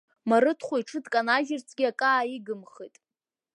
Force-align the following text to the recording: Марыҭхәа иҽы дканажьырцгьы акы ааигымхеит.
Марыҭхәа 0.29 0.75
иҽы 0.81 0.99
дканажьырцгьы 1.05 1.85
акы 1.91 2.05
ааигымхеит. 2.09 2.95